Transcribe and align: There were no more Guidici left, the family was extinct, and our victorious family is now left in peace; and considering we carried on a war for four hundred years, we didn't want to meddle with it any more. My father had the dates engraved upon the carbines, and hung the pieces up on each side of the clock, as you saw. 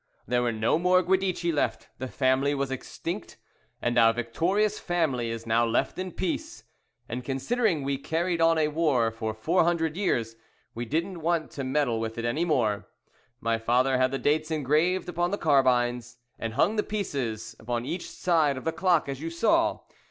There 0.25 0.41
were 0.41 0.51
no 0.51 0.79
more 0.79 1.03
Guidici 1.03 1.53
left, 1.53 1.89
the 1.99 2.07
family 2.07 2.55
was 2.55 2.71
extinct, 2.71 3.37
and 3.83 3.99
our 3.99 4.11
victorious 4.11 4.79
family 4.79 5.29
is 5.29 5.45
now 5.45 5.63
left 5.63 5.99
in 5.99 6.11
peace; 6.11 6.63
and 7.07 7.23
considering 7.23 7.83
we 7.83 7.99
carried 7.99 8.41
on 8.41 8.57
a 8.57 8.69
war 8.69 9.11
for 9.11 9.31
four 9.35 9.63
hundred 9.63 9.95
years, 9.95 10.35
we 10.73 10.85
didn't 10.85 11.21
want 11.21 11.51
to 11.51 11.63
meddle 11.63 11.99
with 11.99 12.17
it 12.17 12.25
any 12.25 12.45
more. 12.45 12.87
My 13.41 13.59
father 13.59 13.97
had 13.99 14.09
the 14.09 14.17
dates 14.17 14.49
engraved 14.49 15.07
upon 15.07 15.29
the 15.29 15.37
carbines, 15.37 16.17
and 16.39 16.55
hung 16.55 16.77
the 16.77 16.81
pieces 16.81 17.55
up 17.59 17.69
on 17.69 17.85
each 17.85 18.09
side 18.09 18.57
of 18.57 18.63
the 18.65 18.71
clock, 18.71 19.07
as 19.07 19.21
you 19.21 19.29
saw. 19.29 19.81